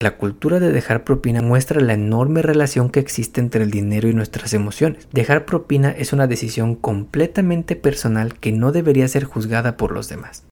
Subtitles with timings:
[0.00, 4.14] La cultura de dejar propina muestra la enorme relación que existe entre el dinero y
[4.14, 5.08] nuestras emociones.
[5.12, 10.44] Dejar propina es una decisión completamente personal que no debería ser juzgada por los demás.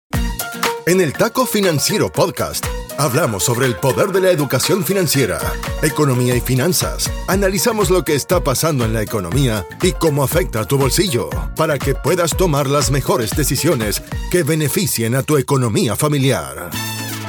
[0.84, 2.66] En el Taco Financiero Podcast
[2.98, 5.38] hablamos sobre el poder de la educación financiera,
[5.80, 7.08] economía y finanzas.
[7.28, 11.78] Analizamos lo que está pasando en la economía y cómo afecta a tu bolsillo para
[11.78, 14.02] que puedas tomar las mejores decisiones
[14.32, 16.68] que beneficien a tu economía familiar.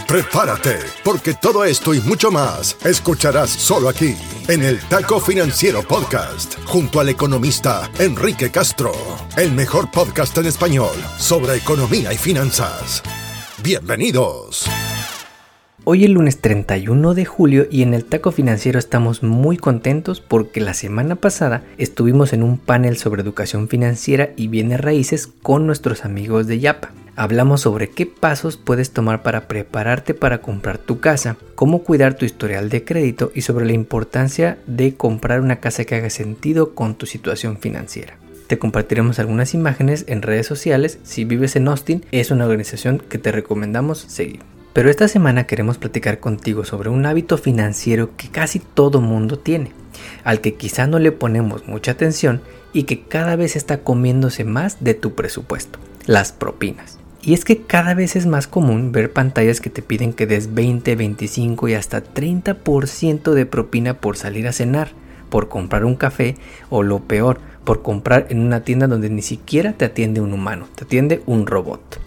[0.07, 4.15] Prepárate, porque todo esto y mucho más escucharás solo aquí,
[4.47, 8.93] en el Taco Financiero Podcast, junto al economista Enrique Castro,
[9.35, 13.03] el mejor podcast en español sobre economía y finanzas.
[13.61, 14.65] Bienvenidos.
[15.83, 20.59] Hoy es lunes 31 de julio y en el Taco Financiero estamos muy contentos porque
[20.59, 26.03] la semana pasada estuvimos en un panel sobre educación financiera y bienes raíces con nuestros
[26.03, 26.91] amigos de Yapa.
[27.15, 32.25] Hablamos sobre qué pasos puedes tomar para prepararte para comprar tu casa, cómo cuidar tu
[32.25, 36.95] historial de crédito y sobre la importancia de comprar una casa que haga sentido con
[36.95, 38.17] tu situación financiera.
[38.47, 40.99] Te compartiremos algunas imágenes en redes sociales.
[41.03, 44.56] Si vives en Austin, es una organización que te recomendamos seguir.
[44.77, 49.71] Pero esta semana queremos platicar contigo sobre un hábito financiero que casi todo mundo tiene,
[50.23, 52.41] al que quizá no le ponemos mucha atención
[52.73, 56.99] y que cada vez está comiéndose más de tu presupuesto, las propinas.
[57.23, 60.53] Y es que cada vez es más común ver pantallas que te piden que des
[60.53, 64.91] 20, 25 y hasta 30% de propina por salir a cenar,
[65.31, 66.35] por comprar un café
[66.69, 70.67] o lo peor, por comprar en una tienda donde ni siquiera te atiende un humano,
[70.75, 71.99] te atiende un robot.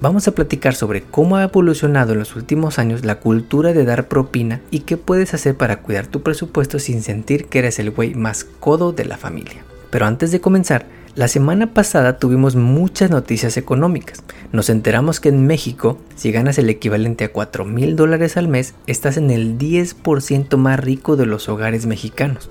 [0.00, 4.08] Vamos a platicar sobre cómo ha evolucionado en los últimos años la cultura de dar
[4.08, 8.14] propina y qué puedes hacer para cuidar tu presupuesto sin sentir que eres el güey
[8.14, 9.64] más codo de la familia.
[9.90, 10.86] Pero antes de comenzar,
[11.16, 14.24] la semana pasada tuvimos muchas noticias económicas.
[14.52, 18.74] Nos enteramos que en México, si ganas el equivalente a 4 mil dólares al mes,
[18.88, 22.50] estás en el 10% más rico de los hogares mexicanos.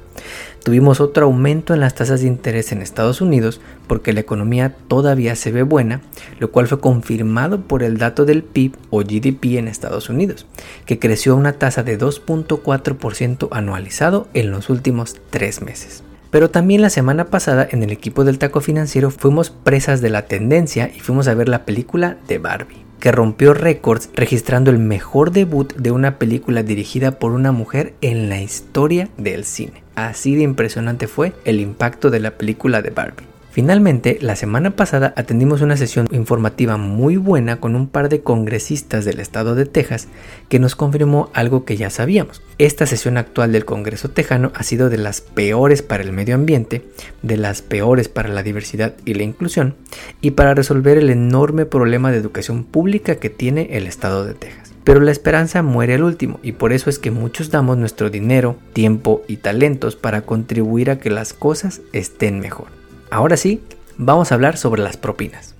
[0.64, 5.36] Tuvimos otro aumento en las tasas de interés en Estados Unidos porque la economía todavía
[5.36, 6.02] se ve buena,
[6.40, 10.46] lo cual fue confirmado por el dato del PIB o GDP en Estados Unidos,
[10.86, 16.04] que creció a una tasa de 2.4% anualizado en los últimos tres meses.
[16.34, 20.26] Pero también la semana pasada en el equipo del taco financiero fuimos presas de la
[20.26, 25.30] tendencia y fuimos a ver la película de Barbie, que rompió récords registrando el mejor
[25.30, 29.84] debut de una película dirigida por una mujer en la historia del cine.
[29.94, 33.33] Así de impresionante fue el impacto de la película de Barbie.
[33.54, 39.06] Finalmente, la semana pasada atendimos una sesión informativa muy buena con un par de congresistas
[39.06, 40.08] del estado de Texas
[40.50, 42.42] que nos confirmó algo que ya sabíamos.
[42.58, 46.82] Esta sesión actual del Congreso tejano ha sido de las peores para el medio ambiente,
[47.22, 49.76] de las peores para la diversidad y la inclusión,
[50.20, 54.74] y para resolver el enorme problema de educación pública que tiene el estado de Texas.
[54.84, 58.58] Pero la esperanza muere al último y por eso es que muchos damos nuestro dinero,
[58.74, 62.83] tiempo y talentos para contribuir a que las cosas estén mejor.
[63.14, 63.62] Ahora sí,
[64.00, 65.54] vamos a hablar sobre las propinas.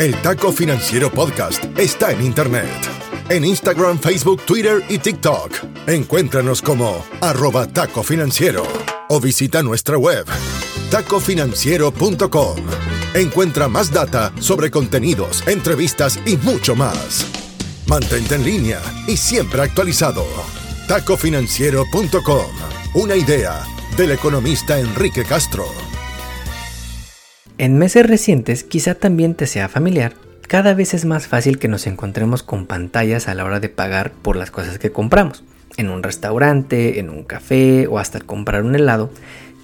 [0.00, 2.66] El Taco Financiero Podcast está en Internet.
[3.28, 5.52] En Instagram, Facebook, Twitter y TikTok.
[5.86, 8.64] Encuéntranos como arroba taco financiero
[9.08, 10.26] o visita nuestra web
[10.90, 12.56] tacofinanciero.com.
[13.14, 17.24] Encuentra más data sobre contenidos, entrevistas y mucho más.
[17.86, 20.24] Mantente en línea y siempre actualizado.
[20.88, 22.46] tacofinanciero.com.
[22.94, 23.62] Una idea
[23.96, 25.87] del economista Enrique Castro.
[27.60, 30.12] En meses recientes, quizá también te sea familiar,
[30.46, 34.12] cada vez es más fácil que nos encontremos con pantallas a la hora de pagar
[34.12, 35.42] por las cosas que compramos.
[35.76, 39.10] En un restaurante, en un café o hasta al comprar un helado,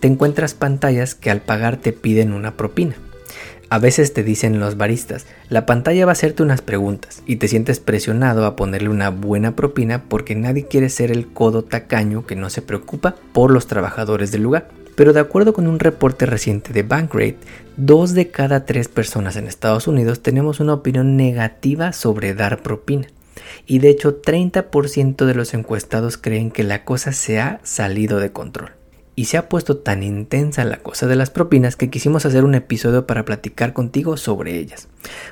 [0.00, 2.96] te encuentras pantallas que al pagar te piden una propina.
[3.70, 7.46] A veces te dicen los baristas, la pantalla va a hacerte unas preguntas y te
[7.46, 12.34] sientes presionado a ponerle una buena propina porque nadie quiere ser el codo tacaño que
[12.34, 14.68] no se preocupa por los trabajadores del lugar.
[14.94, 17.38] Pero de acuerdo con un reporte reciente de Bankrate,
[17.76, 23.08] dos de cada tres personas en Estados Unidos tenemos una opinión negativa sobre dar propina.
[23.66, 28.30] Y de hecho 30% de los encuestados creen que la cosa se ha salido de
[28.30, 28.70] control.
[29.16, 32.56] Y se ha puesto tan intensa la cosa de las propinas que quisimos hacer un
[32.56, 34.88] episodio para platicar contigo sobre ellas.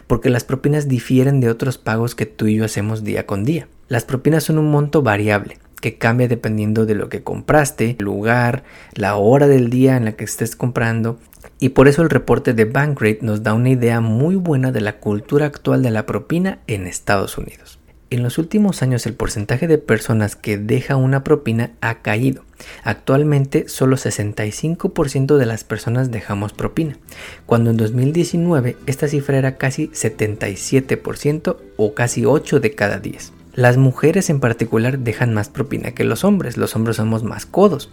[0.06, 3.66] Porque las propinas difieren de otros pagos que tú y yo hacemos día con día.
[3.88, 8.62] Las propinas son un monto variable que cambia dependiendo de lo que compraste, el lugar,
[8.94, 11.18] la hora del día en la que estés comprando.
[11.58, 14.98] Y por eso el reporte de Bankrate nos da una idea muy buena de la
[15.00, 17.80] cultura actual de la propina en Estados Unidos.
[18.10, 22.44] En los últimos años el porcentaje de personas que deja una propina ha caído.
[22.84, 26.96] Actualmente solo 65% de las personas dejamos propina,
[27.44, 33.32] cuando en 2019 esta cifra era casi 77% o casi 8 de cada 10.
[33.54, 37.90] Las mujeres en particular dejan más propina que los hombres, los hombres somos más codos,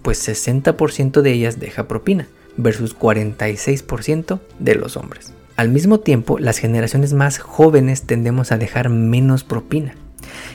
[0.00, 5.34] pues 60% de ellas deja propina versus 46% de los hombres.
[5.56, 9.94] Al mismo tiempo, las generaciones más jóvenes tendemos a dejar menos propina.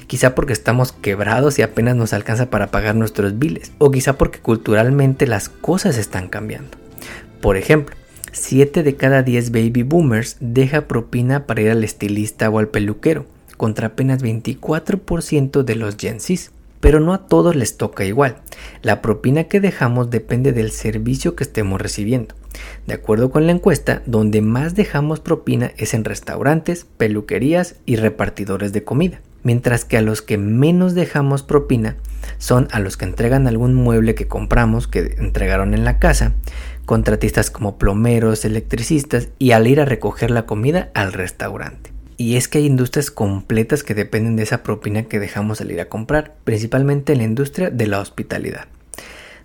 [0.08, 4.40] Quizá porque estamos quebrados y apenas nos alcanza para pagar nuestros biles, o quizá porque
[4.40, 6.78] culturalmente las cosas están cambiando.
[7.42, 7.96] Por ejemplo,
[8.32, 13.28] 7 de cada 10 baby boomers deja propina para ir al estilista o al peluquero,
[13.58, 16.18] contra apenas 24% de los Gen.
[16.80, 18.38] Pero no a todos les toca igual.
[18.84, 22.36] La propina que dejamos depende del servicio que estemos recibiendo.
[22.86, 28.74] De acuerdo con la encuesta, donde más dejamos propina es en restaurantes, peluquerías y repartidores
[28.74, 31.98] de comida, mientras que a los que menos dejamos propina
[32.38, 36.34] son a los que entregan algún mueble que compramos, que entregaron en la casa,
[36.86, 41.97] contratistas como plomeros, electricistas y al ir a recoger la comida al restaurante.
[42.18, 45.80] Y es que hay industrias completas que dependen de esa propina que dejamos al ir
[45.80, 48.68] a comprar, principalmente en la industria de la hospitalidad.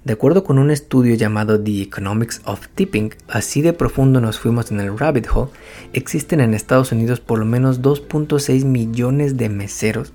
[0.04, 4.72] De acuerdo con un estudio llamado The Economics of Tipping, así de profundo nos fuimos
[4.72, 5.52] en el rabbit hole,
[5.92, 10.12] existen en Estados Unidos por lo menos 2.6 millones de meseros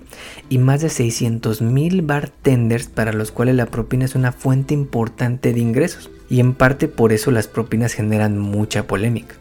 [0.49, 5.53] y más de 600 mil bartenders para los cuales la propina es una fuente importante
[5.53, 6.09] de ingresos.
[6.29, 9.35] Y en parte por eso las propinas generan mucha polémica.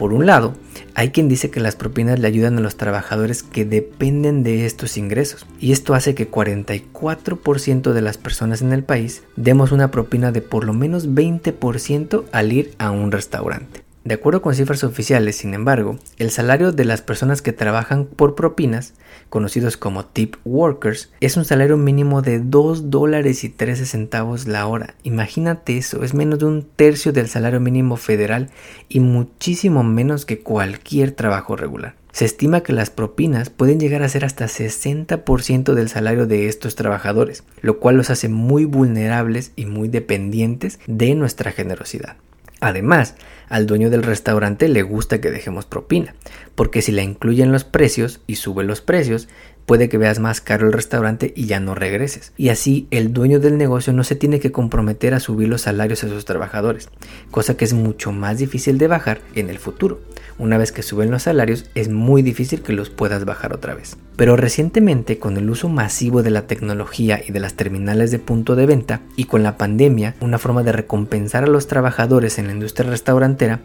[0.00, 0.54] Por un lado,
[0.94, 4.96] hay quien dice que las propinas le ayudan a los trabajadores que dependen de estos
[4.96, 10.32] ingresos, y esto hace que 44% de las personas en el país demos una propina
[10.32, 13.89] de por lo menos 20% al ir a un restaurante.
[14.02, 18.34] De acuerdo con cifras oficiales, sin embargo, el salario de las personas que trabajan por
[18.34, 18.94] propinas,
[19.28, 24.66] conocidos como tip workers, es un salario mínimo de 2 dólares y 13 centavos la
[24.66, 24.94] hora.
[25.02, 28.48] Imagínate eso, es menos de un tercio del salario mínimo federal
[28.88, 31.94] y muchísimo menos que cualquier trabajo regular.
[32.10, 36.74] Se estima que las propinas pueden llegar a ser hasta 60% del salario de estos
[36.74, 42.16] trabajadores, lo cual los hace muy vulnerables y muy dependientes de nuestra generosidad.
[42.60, 43.14] Además,
[43.48, 46.14] al dueño del restaurante le gusta que dejemos propina,
[46.54, 49.28] porque si la incluye en los precios y sube los precios,
[49.70, 52.32] puede que veas más caro el restaurante y ya no regreses.
[52.36, 56.02] Y así el dueño del negocio no se tiene que comprometer a subir los salarios
[56.02, 56.88] a sus trabajadores,
[57.30, 60.00] cosa que es mucho más difícil de bajar en el futuro.
[60.38, 63.96] Una vez que suben los salarios es muy difícil que los puedas bajar otra vez.
[64.16, 68.56] Pero recientemente con el uso masivo de la tecnología y de las terminales de punto
[68.56, 72.54] de venta y con la pandemia, una forma de recompensar a los trabajadores en la
[72.54, 73.60] industria restaurantera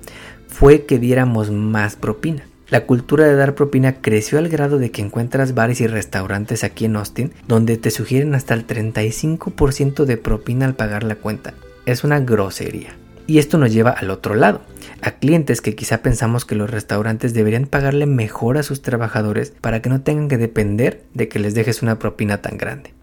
[0.47, 2.43] fue que diéramos más propina.
[2.67, 6.85] La cultura de dar propina creció al grado de que encuentras bares y restaurantes aquí
[6.85, 11.53] en Austin donde te sugieren hasta el 35% de propina al pagar la cuenta.
[11.85, 12.95] Es una grosería.
[13.27, 14.61] Y esto nos lleva al otro lado,
[15.01, 19.81] a clientes que quizá pensamos que los restaurantes deberían pagarle mejor a sus trabajadores para
[19.81, 22.93] que no tengan que depender de que les dejes una propina tan grande.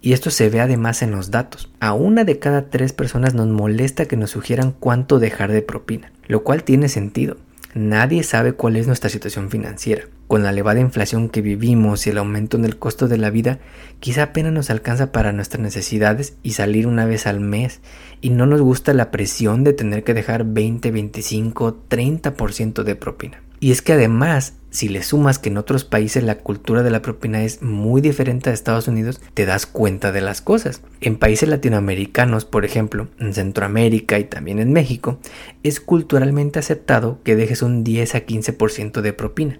[0.00, 1.70] Y esto se ve además en los datos.
[1.80, 6.12] A una de cada tres personas nos molesta que nos sugieran cuánto dejar de propina,
[6.26, 7.36] lo cual tiene sentido.
[7.76, 10.04] Nadie sabe cuál es nuestra situación financiera.
[10.28, 13.58] Con la elevada inflación que vivimos y el aumento en el costo de la vida,
[14.00, 17.82] quizá apenas nos alcanza para nuestras necesidades y salir una vez al mes,
[18.22, 23.42] y no nos gusta la presión de tener que dejar 20, 25, 30% de propina.
[23.58, 27.00] Y es que además, si le sumas que en otros países la cultura de la
[27.00, 30.82] propina es muy diferente a Estados Unidos, te das cuenta de las cosas.
[31.00, 35.18] En países latinoamericanos, por ejemplo, en Centroamérica y también en México,
[35.62, 39.58] es culturalmente aceptado que dejes un 10 a 15% de propina.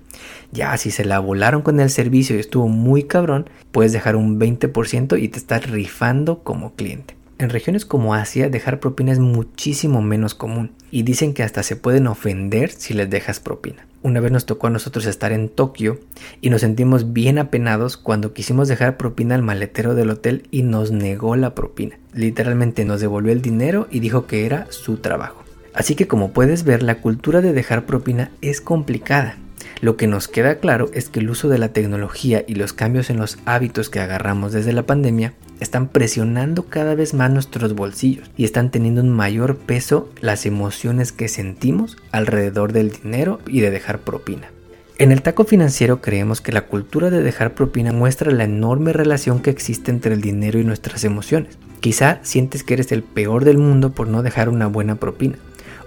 [0.53, 4.38] Ya si se la volaron con el servicio y estuvo muy cabrón, puedes dejar un
[4.38, 7.17] 20% y te estás rifando como cliente.
[7.38, 11.76] En regiones como Asia, dejar propina es muchísimo menos común y dicen que hasta se
[11.76, 13.87] pueden ofender si les dejas propina.
[14.02, 15.99] Una vez nos tocó a nosotros estar en Tokio
[16.40, 20.93] y nos sentimos bien apenados cuando quisimos dejar propina al maletero del hotel y nos
[20.93, 21.99] negó la propina.
[22.12, 25.43] Literalmente nos devolvió el dinero y dijo que era su trabajo.
[25.75, 29.37] Así que como puedes ver, la cultura de dejar propina es complicada
[29.83, 33.11] lo que nos queda claro es que el uso de la tecnología y los cambios
[33.11, 38.30] en los hábitos que agarramos desde la pandemia están presionando cada vez más nuestros bolsillos
[38.38, 43.71] y están teniendo un mayor peso las emociones que sentimos alrededor del dinero y de
[43.71, 44.50] dejar propina.
[44.99, 49.40] En el taco financiero creemos que la cultura de dejar propina muestra la enorme relación
[49.40, 51.59] que existe entre el dinero y nuestras emociones.
[51.80, 55.37] Quizá sientes que eres el peor del mundo por no dejar una buena propina,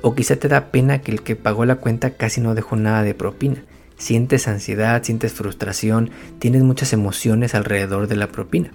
[0.04, 3.02] o quizá te da pena que el que pagó la cuenta casi no dejó nada
[3.02, 3.64] de propina
[4.00, 8.72] sientes ansiedad, sientes frustración, tienes muchas emociones alrededor de la propina.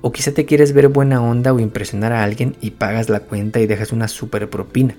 [0.00, 3.60] O quizá te quieres ver buena onda o impresionar a alguien y pagas la cuenta
[3.60, 4.96] y dejas una super propina.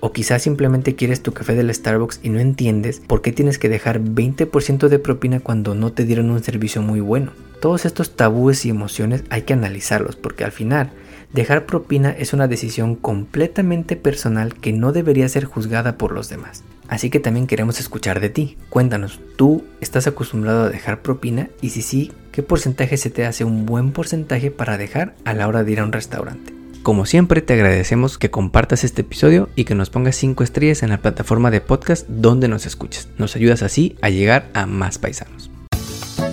[0.00, 3.68] O quizás simplemente quieres tu café del Starbucks y no entiendes por qué tienes que
[3.68, 7.32] dejar 20% de propina cuando no te dieron un servicio muy bueno.
[7.60, 10.92] Todos estos tabúes y emociones hay que analizarlos porque al final
[11.32, 16.62] dejar propina es una decisión completamente personal que no debería ser juzgada por los demás.
[16.88, 18.56] Así que también queremos escuchar de ti.
[18.70, 21.50] Cuéntanos, ¿tú estás acostumbrado a dejar propina?
[21.60, 25.46] Y si sí, ¿qué porcentaje se te hace un buen porcentaje para dejar a la
[25.46, 26.54] hora de ir a un restaurante?
[26.82, 30.88] Como siempre, te agradecemos que compartas este episodio y que nos pongas 5 estrellas en
[30.88, 33.08] la plataforma de podcast donde nos escuches.
[33.18, 35.50] Nos ayudas así a llegar a más paisanos.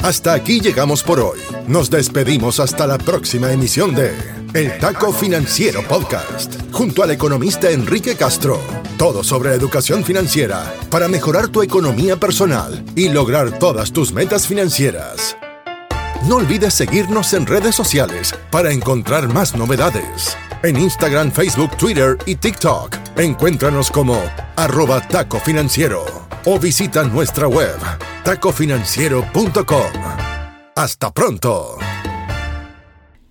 [0.01, 1.39] Hasta aquí llegamos por hoy.
[1.67, 4.11] Nos despedimos hasta la próxima emisión de
[4.55, 8.61] El Taco Financiero Podcast, junto al economista Enrique Castro.
[8.97, 15.35] Todo sobre educación financiera para mejorar tu economía personal y lograr todas tus metas financieras.
[16.29, 20.37] No olvides seguirnos en redes sociales para encontrar más novedades.
[20.63, 22.95] En Instagram, Facebook, Twitter y TikTok.
[23.17, 24.23] Encuéntranos como
[24.55, 26.05] arroba taco financiero
[26.45, 27.75] o visita nuestra web
[28.23, 29.91] tacofinanciero.com.
[30.77, 31.77] Hasta pronto.